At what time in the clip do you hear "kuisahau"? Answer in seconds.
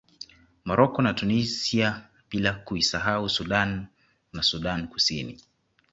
2.53-3.29